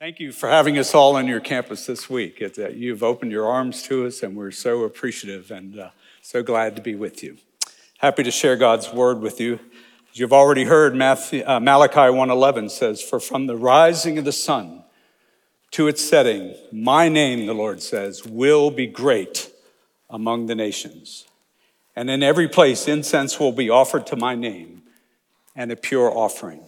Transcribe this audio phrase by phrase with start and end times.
[0.00, 2.36] Thank you for having us all on your campus this week.
[2.40, 5.90] It's, uh, you've opened your arms to us, and we're so appreciative and uh,
[6.22, 7.36] so glad to be with you.
[7.98, 9.58] Happy to share God's word with you.
[10.12, 14.30] As you've already heard, Matthew, uh, Malachi 1:11 says, "For from the rising of the
[14.30, 14.84] sun
[15.72, 19.50] to its setting, my name, the Lord says, will be great
[20.08, 21.26] among the nations,
[21.96, 24.84] and in every place incense will be offered to my name,
[25.56, 26.60] and a pure offering."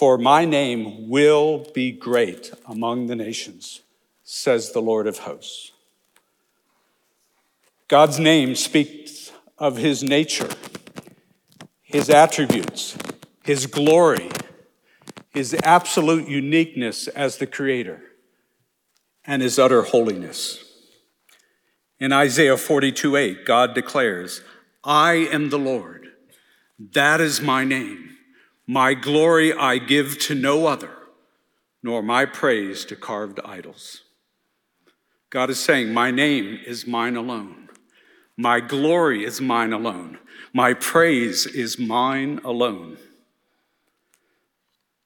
[0.00, 3.82] For my name will be great among the nations,
[4.24, 5.72] says the Lord of hosts.
[7.86, 10.48] God's name speaks of his nature,
[11.82, 12.96] his attributes,
[13.44, 14.30] his glory,
[15.34, 18.00] his absolute uniqueness as the creator,
[19.26, 20.64] and his utter holiness.
[21.98, 24.40] In Isaiah 42 8, God declares,
[24.82, 26.06] I am the Lord,
[26.78, 28.09] that is my name.
[28.70, 30.92] My glory I give to no other,
[31.82, 34.02] nor my praise to carved idols.
[35.28, 37.68] God is saying, My name is mine alone.
[38.36, 40.20] My glory is mine alone.
[40.52, 42.98] My praise is mine alone.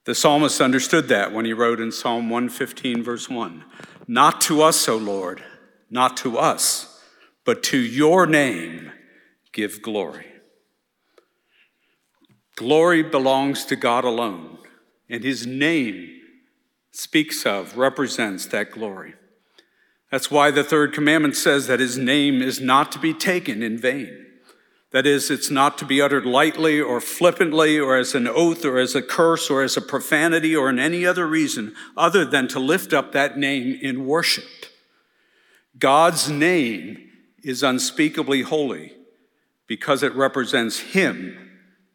[0.05, 3.65] The psalmist understood that when he wrote in Psalm 115, verse 1
[4.07, 5.43] Not to us, O Lord,
[5.89, 7.03] not to us,
[7.47, 8.93] but to your name
[9.53, 10.34] give glory.
[12.57, 14.59] Glory belongs to God alone,
[15.09, 16.21] and his name
[16.93, 19.15] speaks of, represents that glory.
[20.11, 23.77] That's why the third commandment says that his name is not to be taken in
[23.77, 24.27] vain.
[24.93, 28.79] That is, it's not to be uttered lightly or flippantly or as an oath or
[28.79, 32.61] as a curse or as a profanity or in any other reason other than to
[32.61, 34.45] lift up that name in worship.
[35.77, 37.11] God's name
[37.43, 38.93] is unspeakably holy
[39.67, 41.44] because it represents him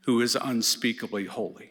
[0.10, 1.70] who is unspeakably holy.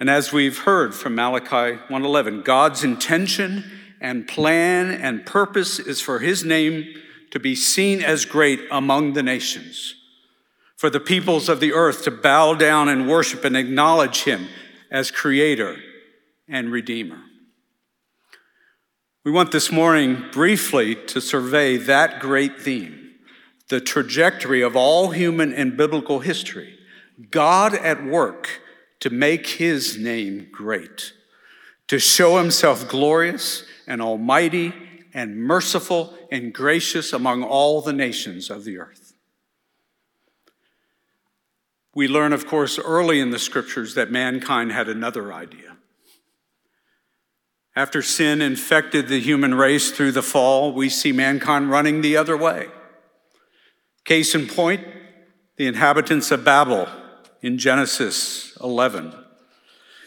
[0.00, 3.62] And as we've heard from Malachi 1:11, God's intention
[4.00, 9.22] and plan and purpose is for his name to be seen as great among the
[9.22, 9.94] nations,
[10.76, 14.48] for the peoples of the earth to bow down and worship and acknowledge him
[14.90, 15.76] as creator
[16.48, 17.20] and redeemer.
[19.22, 23.01] We want this morning briefly to survey that great theme
[23.72, 26.78] the trajectory of all human and biblical history.
[27.30, 28.60] God at work
[29.00, 31.14] to make his name great,
[31.88, 34.74] to show himself glorious and almighty
[35.14, 39.14] and merciful and gracious among all the nations of the earth.
[41.94, 45.78] We learn, of course, early in the scriptures that mankind had another idea.
[47.74, 52.36] After sin infected the human race through the fall, we see mankind running the other
[52.36, 52.68] way.
[54.04, 54.84] Case in point,
[55.56, 56.88] the inhabitants of Babel
[57.40, 59.14] in Genesis 11,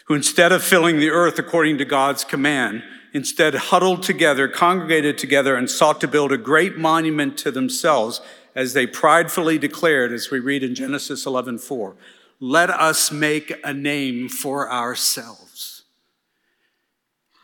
[0.07, 2.83] who instead of filling the earth according to God's command,
[3.13, 8.19] instead huddled together, congregated together, and sought to build a great monument to themselves
[8.53, 11.95] as they pridefully declared, as we read in Genesis 11:4,
[12.39, 15.83] let us make a name for ourselves.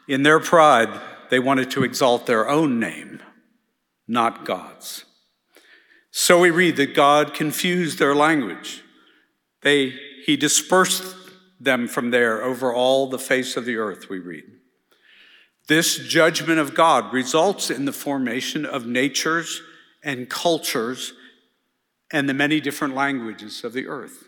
[0.08, 3.22] In their pride, they wanted to exalt their own name,
[4.08, 5.06] not God's.
[6.12, 8.84] So we read that God confused their language.
[9.62, 9.94] They,
[10.26, 11.16] he dispersed
[11.60, 14.44] them from there over all the face of the earth, we read.
[15.68, 19.62] This judgment of God results in the formation of natures
[20.04, 21.14] and cultures
[22.12, 24.26] and the many different languages of the earth.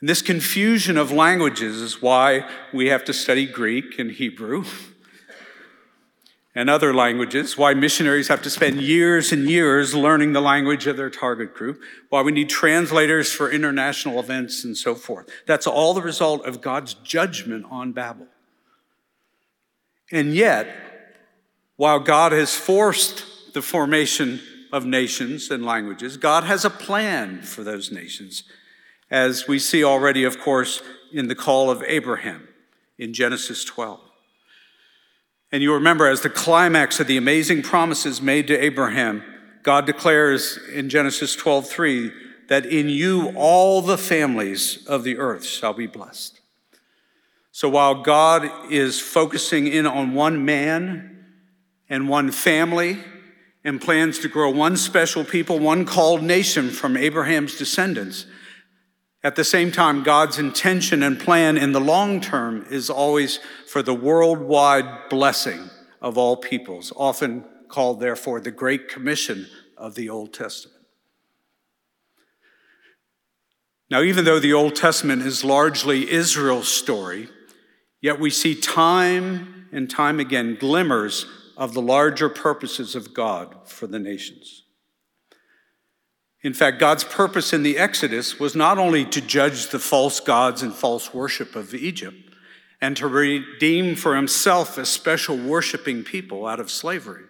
[0.00, 4.64] And this confusion of languages is why we have to study Greek and Hebrew
[6.54, 10.96] and other languages, why missionaries have to spend years and years learning the language of
[10.98, 11.80] their target group,
[12.10, 15.28] why we need translators for international events and so forth.
[15.46, 18.26] That's all the result of God's judgment on Babel.
[20.10, 20.68] And yet,
[21.76, 24.40] while God has forced the formation
[24.72, 28.44] of nations and languages, God has a plan for those nations,
[29.10, 30.82] as we see already, of course,
[31.12, 32.48] in the call of Abraham
[32.98, 34.00] in Genesis 12.
[35.52, 39.22] And you remember, as the climax of the amazing promises made to Abraham,
[39.62, 42.12] God declares in Genesis 12 3
[42.48, 46.40] that in you all the families of the earth shall be blessed.
[47.52, 51.26] So while God is focusing in on one man
[51.88, 52.98] and one family
[53.62, 58.24] and plans to grow one special people, one called nation from Abraham's descendants,
[59.24, 63.38] at the same time, God's intention and plan in the long term is always
[63.72, 65.70] for the worldwide blessing
[66.00, 69.46] of all peoples, often called, therefore, the Great Commission
[69.76, 70.84] of the Old Testament.
[73.90, 77.28] Now, even though the Old Testament is largely Israel's story,
[78.02, 81.24] Yet we see time and time again glimmers
[81.56, 84.64] of the larger purposes of God for the nations.
[86.42, 90.60] In fact, God's purpose in the Exodus was not only to judge the false gods
[90.60, 92.31] and false worship of Egypt
[92.82, 97.22] and to redeem for himself a special worshiping people out of slavery,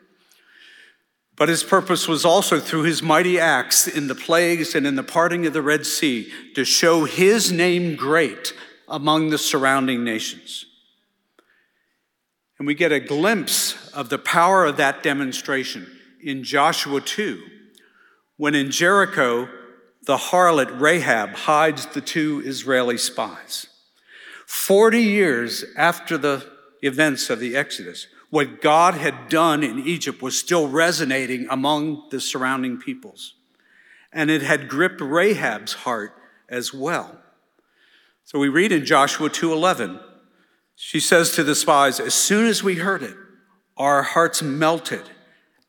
[1.37, 5.03] but his purpose was also through his mighty acts in the plagues and in the
[5.03, 8.55] parting of the Red Sea to show his name great
[8.89, 10.65] among the surrounding nations.
[12.59, 15.87] And we get a glimpse of the power of that demonstration
[16.23, 17.43] in Joshua 2,
[18.39, 19.49] when in Jericho,
[20.05, 23.67] the harlot Rahab hides the two Israeli spies.
[24.47, 26.47] 40 years after the
[26.83, 32.21] events of the Exodus, what God had done in Egypt was still resonating among the
[32.21, 33.35] surrounding peoples.
[34.13, 36.15] And it had gripped Rahab's heart
[36.49, 37.19] as well.
[38.25, 40.01] So we read in Joshua 2:11,
[40.75, 43.17] she says to the spies, as soon as we heard it,
[43.77, 45.11] our hearts melted,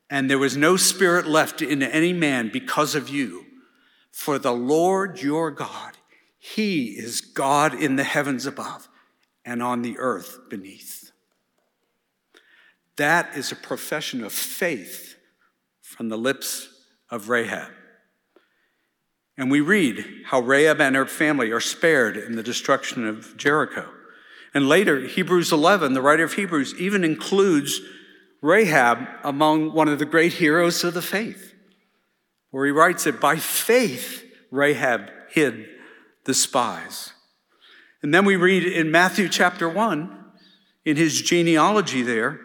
[0.08, 3.46] and there was no spirit left in any man because of you.
[4.10, 5.93] For the Lord your God,
[6.46, 8.86] he is God in the heavens above
[9.46, 11.10] and on the earth beneath.
[12.98, 15.16] That is a profession of faith
[15.80, 16.68] from the lips
[17.10, 17.70] of Rahab.
[19.38, 23.88] And we read how Rahab and her family are spared in the destruction of Jericho.
[24.52, 27.80] And later, Hebrews 11, the writer of Hebrews, even includes
[28.42, 31.54] Rahab among one of the great heroes of the faith,
[32.50, 35.70] where he writes that by faith, Rahab hid
[36.24, 37.12] the spies.
[38.02, 40.24] And then we read in Matthew chapter 1,
[40.84, 42.38] in his genealogy there,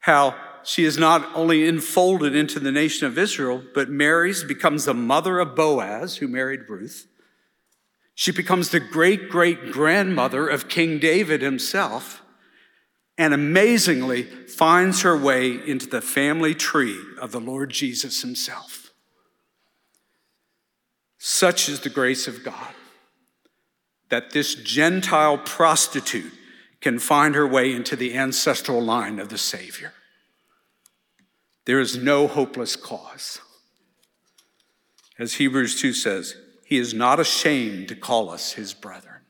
[0.00, 0.34] how
[0.64, 5.38] she is not only enfolded into the nation of Israel, but marries, becomes the mother
[5.38, 7.06] of Boaz, who married Ruth.
[8.14, 12.22] She becomes the great great grandmother of King David himself,
[13.16, 18.90] and amazingly finds her way into the family tree of the Lord Jesus himself.
[21.16, 22.74] Such is the grace of God
[24.08, 26.32] that this Gentile prostitute
[26.80, 29.92] can find her way into the ancestral line of the Savior.
[31.64, 33.40] There is no hopeless cause.
[35.18, 39.22] As Hebrews 2 says, he is not ashamed to call us his brethren.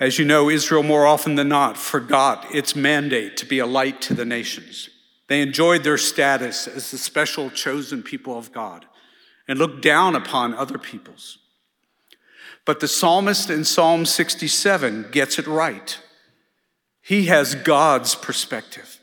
[0.00, 4.00] As you know, Israel more often than not forgot its mandate to be a light
[4.02, 4.88] to the nations.
[5.28, 8.86] They enjoyed their status as the special chosen people of God
[9.46, 11.38] and look down upon other peoples.
[12.64, 15.98] But the psalmist in Psalm 67 gets it right.
[17.02, 19.00] He has God's perspective.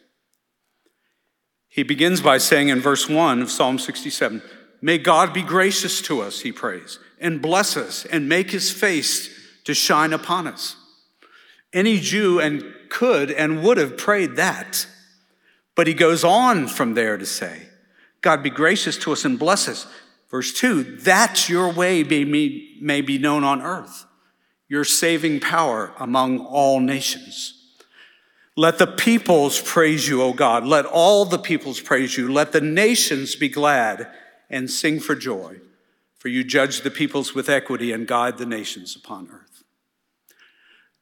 [1.69, 4.41] He begins by saying in verse 1 of Psalm 67
[4.81, 9.29] May God be gracious to us, he prays, and bless us and make his face
[9.65, 10.75] to shine upon us.
[11.71, 14.87] Any Jew and could and would have prayed that.
[15.75, 17.67] But he goes on from there to say,
[18.21, 19.87] God be gracious to us and bless us.
[20.31, 24.05] Verse 2 that your way may be known on earth,
[24.69, 27.57] your saving power among all nations.
[28.55, 30.65] Let the peoples praise you, O God.
[30.65, 32.31] Let all the peoples praise you.
[32.31, 34.09] Let the nations be glad
[34.49, 35.59] and sing for joy,
[36.17, 39.63] for you judge the peoples with equity and guide the nations upon earth.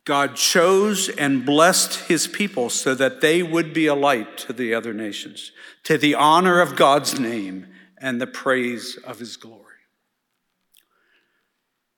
[0.06, 4.74] God chose and blessed his people so that they would be a light to the
[4.74, 5.52] other nations,
[5.84, 7.68] to the honor of God's name
[8.02, 9.66] and the praise of his glory.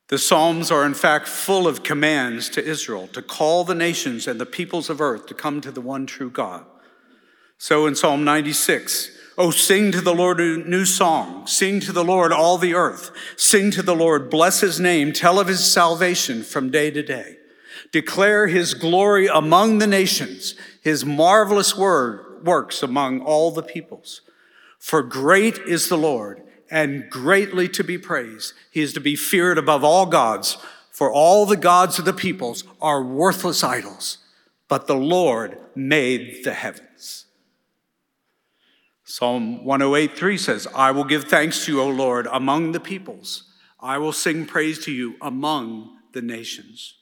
[0.10, 4.41] The Psalms are, in fact, full of commands to Israel to call the nations and
[4.41, 6.65] the peoples of earth to come to the one true God.
[7.58, 11.48] So in Psalm 96, Oh, sing to the Lord a new song.
[11.48, 13.12] Sing to the Lord all the earth.
[13.38, 15.13] Sing to the Lord, bless his name.
[15.13, 17.38] Tell of his salvation from day to day.
[17.91, 24.22] Declare his glory among the nations, his marvelous word works among all the peoples.
[24.82, 28.54] For great is the Lord and greatly to be praised.
[28.72, 30.58] He is to be feared above all gods,
[30.90, 34.18] for all the gods of the peoples are worthless idols,
[34.68, 37.28] but the Lord made the heavens.
[39.04, 43.44] Psalm 108:3 says, I will give thanks to you, O Lord, among the peoples.
[43.80, 46.96] I will sing praise to you among the nations.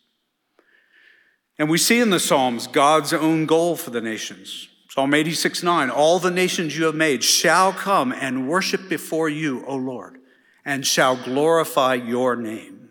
[1.57, 4.68] And we see in the Psalms God's own goal for the nations.
[4.89, 9.63] Psalm 86 9, all the nations you have made shall come and worship before you,
[9.67, 10.17] O Lord,
[10.65, 12.89] and shall glorify your name.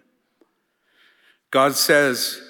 [1.50, 2.40] God says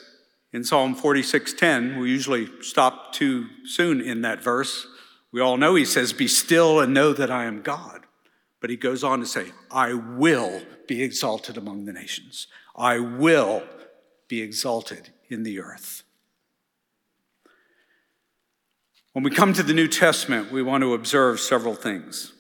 [0.53, 4.87] in Psalm 46 10, we usually stop too soon in that verse.
[5.33, 8.05] We all know he says, Be still and know that I am God.
[8.61, 12.49] But he goes on to say, I will be exalted among the nations.
[12.77, 13.63] I will
[14.27, 16.03] be exalted in the earth.
[19.19, 22.35] When we come to the New Testament, we want to observe several things.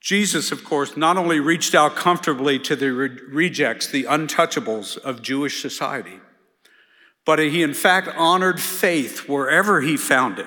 [0.00, 5.20] Jesus, of course, not only reached out comfortably to the re- rejects, the untouchables of
[5.20, 6.20] Jewish society,
[7.26, 10.46] but he in fact honored faith wherever he found it.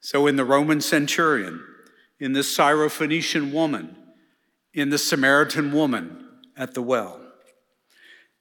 [0.00, 1.62] So, in the Roman centurion,
[2.18, 3.94] in the Syrophoenician woman,
[4.74, 7.20] in the Samaritan woman at the well.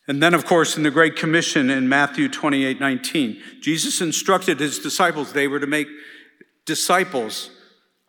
[0.08, 4.80] And then, of course, in the Great Commission in Matthew 28 19, Jesus instructed his
[4.80, 5.88] disciples they were to make
[6.66, 7.50] disciples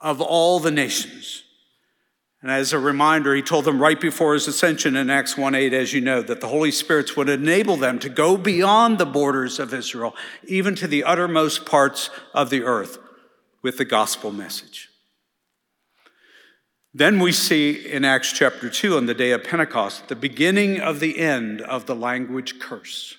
[0.00, 1.42] of all the nations.
[2.40, 5.72] And as a reminder, he told them right before his ascension in Acts 1 8,
[5.72, 9.58] as you know, that the Holy Spirit would enable them to go beyond the borders
[9.58, 10.14] of Israel,
[10.46, 12.98] even to the uttermost parts of the earth,
[13.60, 14.87] with the gospel message.
[16.98, 20.98] Then we see in Acts chapter 2, on the day of Pentecost, the beginning of
[20.98, 23.16] the end of the language curse.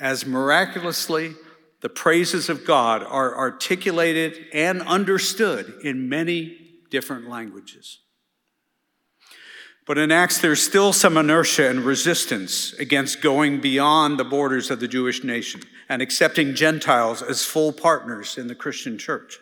[0.00, 1.34] As miraculously
[1.80, 6.58] the praises of God are articulated and understood in many
[6.90, 8.00] different languages.
[9.86, 14.80] But in Acts, there's still some inertia and resistance against going beyond the borders of
[14.80, 19.38] the Jewish nation and accepting Gentiles as full partners in the Christian church.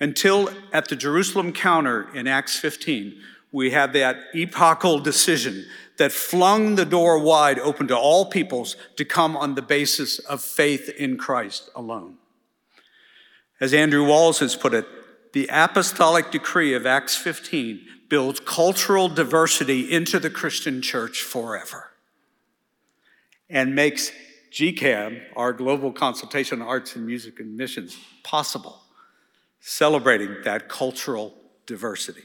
[0.00, 3.20] Until at the Jerusalem council in Acts 15,
[3.52, 5.66] we had that epochal decision
[5.98, 10.40] that flung the door wide open to all peoples to come on the basis of
[10.40, 12.16] faith in Christ alone.
[13.60, 14.86] As Andrew Walls has put it,
[15.34, 21.90] the apostolic decree of Acts 15 builds cultural diversity into the Christian church forever
[23.50, 24.10] and makes
[24.52, 28.80] GCAM, our Global Consultation on Arts and Music and Missions, possible
[29.60, 31.34] celebrating that cultural
[31.66, 32.22] diversity.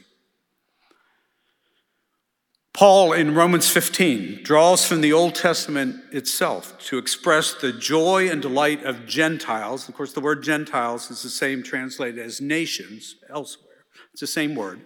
[2.76, 8.42] Paul in Romans 15 draws from the Old Testament itself to express the joy and
[8.42, 9.88] delight of Gentiles.
[9.88, 14.54] Of course, the word Gentiles is the same translated as nations elsewhere, it's the same
[14.54, 14.82] word.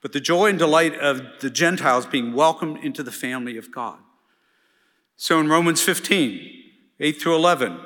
[0.00, 3.98] But the joy and delight of the Gentiles being welcomed into the family of God.
[5.16, 6.48] So in Romans 15,
[6.98, 7.78] 8 through 11,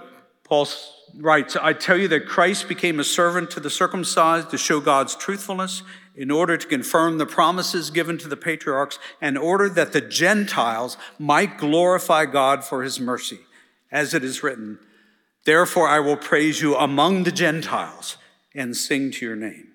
[0.45, 0.69] Paul
[1.17, 5.15] writes, I tell you that Christ became a servant to the circumcised to show God's
[5.15, 5.83] truthfulness
[6.15, 10.99] in order to confirm the promises given to the patriarchs, and order that the Gentiles
[11.19, 13.41] might glorify God for his mercy.
[13.91, 14.79] As it is written,
[15.45, 18.17] Therefore I will praise you among the Gentiles
[18.55, 19.69] and sing to your name.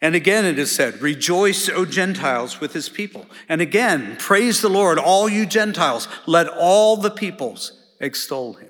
[0.00, 3.26] And again it is said, Rejoice, O Gentiles, with his people.
[3.48, 6.08] And again, praise the Lord, all you Gentiles.
[6.26, 8.67] Let all the peoples extol him.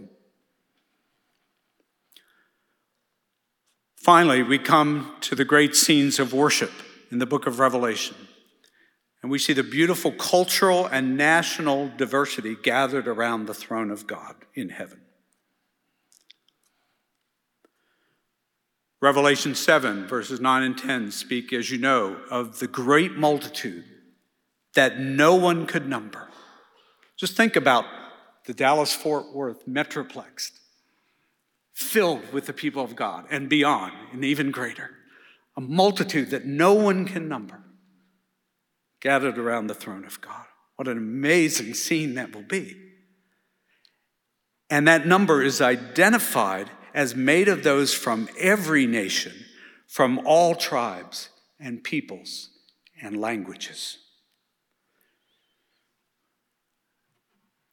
[4.00, 6.70] Finally, we come to the great scenes of worship
[7.10, 8.16] in the book of Revelation.
[9.22, 14.36] And we see the beautiful cultural and national diversity gathered around the throne of God
[14.54, 15.00] in heaven.
[19.00, 23.84] Revelation 7, verses 9 and 10 speak, as you know, of the great multitude
[24.74, 26.28] that no one could number.
[27.16, 27.84] Just think about
[28.46, 30.52] the Dallas Fort Worth Metroplex
[31.78, 34.90] filled with the people of God and beyond, and even greater.
[35.56, 37.62] A multitude that no one can number
[39.00, 40.44] gathered around the throne of God.
[40.74, 42.76] What an amazing scene that will be.
[44.68, 49.32] And that number is identified as made of those from every nation,
[49.86, 51.28] from all tribes
[51.60, 52.50] and peoples
[53.00, 53.98] and languages.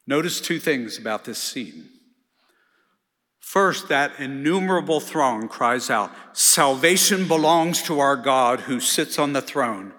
[0.06, 1.88] Notice two things about this scene.
[3.46, 9.40] First, that innumerable throng cries out, Salvation belongs to our God who sits on the
[9.40, 9.94] throne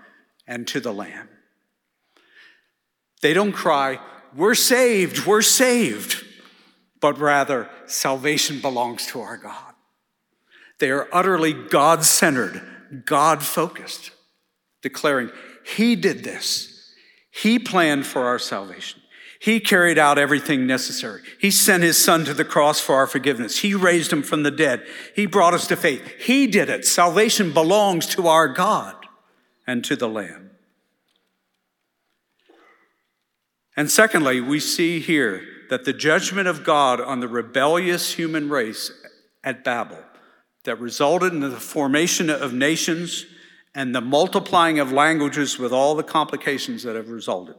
[0.45, 1.29] and to the Lamb.
[3.21, 4.01] They don't cry,
[4.35, 6.25] We're saved, we're saved,
[6.99, 9.73] but rather, salvation belongs to our God.
[10.79, 12.61] They are utterly God centered,
[13.05, 14.11] God focused,
[14.81, 15.31] declaring,
[15.63, 16.91] He did this.
[17.31, 18.99] He planned for our salvation.
[19.39, 21.21] He carried out everything necessary.
[21.39, 23.59] He sent his son to the cross for our forgiveness.
[23.59, 24.83] He raised him from the dead.
[25.15, 26.03] He brought us to faith.
[26.19, 26.85] He did it.
[26.85, 28.95] Salvation belongs to our God
[29.67, 30.51] and to the Lamb.
[33.75, 38.91] And secondly, we see here that the judgment of God on the rebellious human race
[39.43, 39.99] at Babel
[40.63, 43.25] that resulted in the formation of nations
[43.75, 47.55] and the multiplying of languages with all the complications that have resulted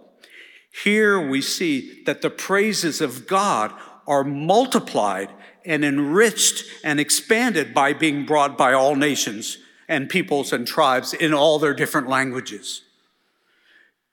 [0.70, 3.72] here we see that the praises of God
[4.06, 5.30] are multiplied
[5.64, 9.58] and enriched and expanded by being brought by all nations
[9.88, 12.82] and peoples and tribes in all their different languages.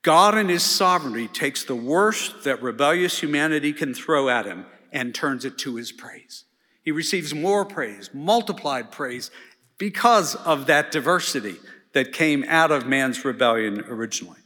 [0.01, 5.15] God in his sovereignty takes the worst that rebellious humanity can throw at him and
[5.15, 6.45] turns it to his praise.
[6.83, 9.31] He receives more praise, multiplied praise,
[9.77, 11.55] because of that diversity
[11.93, 14.39] that came out of man's rebellion originally.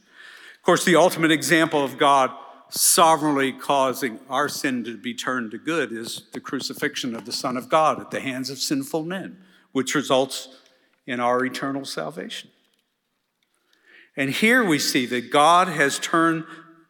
[0.70, 2.30] Course, the ultimate example of God
[2.68, 7.56] sovereignly causing our sin to be turned to good is the crucifixion of the Son
[7.56, 9.36] of God at the hands of sinful men,
[9.72, 10.60] which results
[11.08, 12.50] in our eternal salvation.
[14.16, 16.44] And here we see that God has turned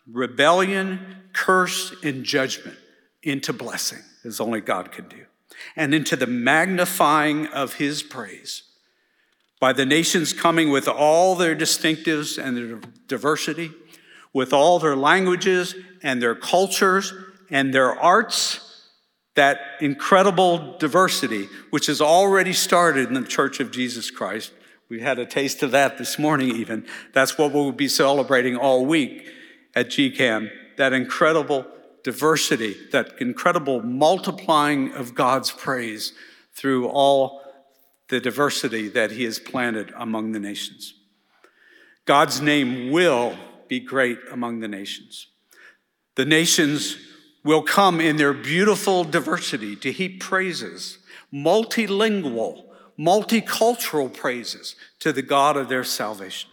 [0.07, 2.77] rebellion, curse, and judgment
[3.23, 5.25] into blessing, as only God can do,
[5.75, 8.65] and into the magnifying of his praise
[9.61, 13.71] by the nations coming with all their distinctives and their diversity
[14.33, 17.13] with all their languages and their cultures
[17.51, 18.87] and their arts,
[19.35, 24.53] that incredible diversity, which has already started in the Church of Jesus Christ.
[24.89, 26.87] We had a taste of that this morning, even.
[27.13, 29.27] That's what we'll be celebrating all week
[29.75, 30.51] at GCAM.
[30.77, 31.67] That incredible
[32.03, 36.13] diversity, that incredible multiplying of God's praise
[36.55, 37.40] through all
[38.11, 40.95] the diversity that He has planted among the nations.
[42.05, 43.37] God's name will
[43.69, 45.29] be great among the nations.
[46.17, 46.97] The nations
[47.45, 50.99] will come in their beautiful diversity to heap praises,
[51.33, 52.65] multilingual,
[52.99, 56.51] multicultural praises to the God of their salvation.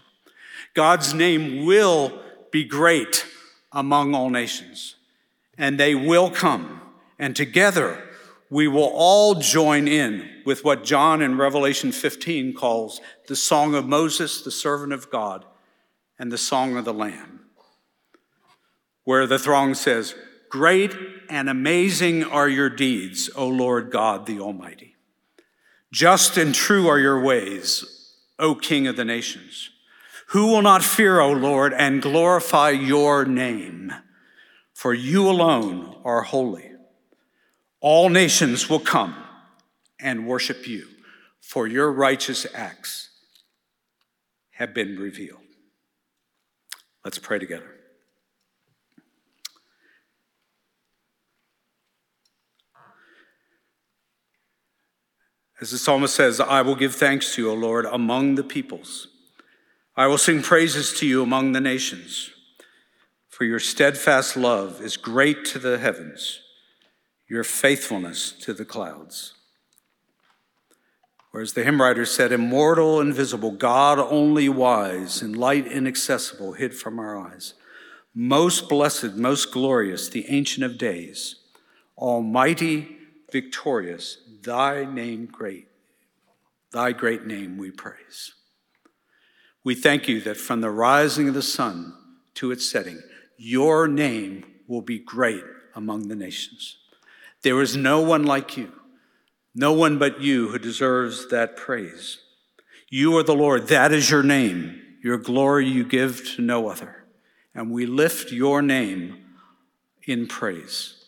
[0.75, 2.21] God's name will
[2.51, 3.25] be great
[3.71, 4.95] among all nations,
[5.57, 6.81] and they will come,
[7.17, 8.06] and together
[8.49, 13.85] we will all join in with what John in Revelation 15 calls the song of
[13.85, 15.45] Moses, the servant of God
[16.17, 17.41] and the song of the Lamb,
[19.03, 20.15] where the throng says,
[20.49, 20.95] Great
[21.29, 24.95] and amazing are your deeds, O Lord God the Almighty.
[25.91, 29.69] Just and true are your ways, O King of the nations.
[30.27, 33.93] Who will not fear, O Lord, and glorify your name?
[34.73, 36.76] For you alone are holy.
[37.79, 39.15] All nations will come
[39.99, 40.87] and worship you,
[41.41, 43.09] for your righteous acts
[44.51, 45.41] have been revealed.
[47.05, 47.73] Let's pray together.
[55.59, 59.07] As the psalmist says, I will give thanks to you, O Lord, among the peoples.
[59.95, 62.29] I will sing praises to you among the nations.
[63.27, 66.41] For your steadfast love is great to the heavens,
[67.27, 69.33] your faithfulness to the clouds.
[71.33, 76.73] Or as the hymn writer said, immortal, invisible, God only wise, in light inaccessible, hid
[76.73, 77.53] from our eyes.
[78.15, 81.35] Most blessed, most glorious, the Ancient of Days,
[81.97, 82.97] Almighty,
[83.31, 85.67] victorious, thy name great,
[86.71, 88.33] thy great name we praise.
[89.63, 91.93] We thank you that from the rising of the sun
[92.35, 93.01] to its setting,
[93.35, 95.43] your name will be great
[95.75, 96.77] among the nations.
[97.47, 98.73] There is no one like you.
[99.55, 102.19] No one but you who deserves that praise.
[102.89, 103.69] You are the Lord.
[103.69, 104.81] That is your name.
[105.01, 107.05] Your glory you give to no other.
[107.55, 109.23] And we lift your name
[110.03, 111.05] in praise.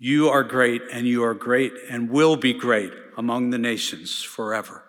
[0.00, 4.82] You are great, and you are great and will be great among the nations forever.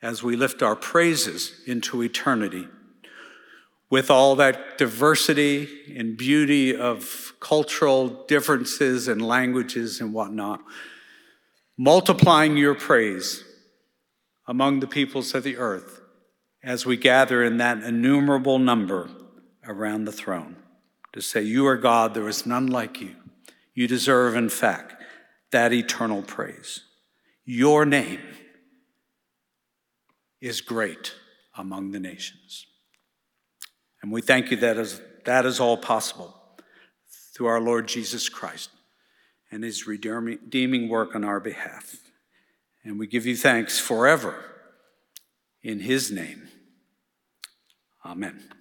[0.00, 2.66] As we lift our praises into eternity,
[3.88, 10.60] with all that diversity and beauty of cultural differences and languages and whatnot,
[11.76, 13.44] multiplying your praise
[14.46, 16.00] among the peoples of the earth
[16.62, 19.08] as we gather in that innumerable number
[19.66, 20.56] around the throne
[21.12, 23.14] to say, You are God, there is none like you.
[23.72, 24.94] You deserve, in fact,
[25.52, 26.82] that eternal praise.
[27.44, 28.20] Your name
[30.40, 31.14] is great
[31.56, 32.66] among the nations.
[34.06, 36.32] And we thank you that is, that is all possible
[37.34, 38.70] through our Lord Jesus Christ
[39.50, 41.96] and his redeeming work on our behalf.
[42.84, 44.44] And we give you thanks forever
[45.60, 46.46] in his name.
[48.04, 48.55] Amen.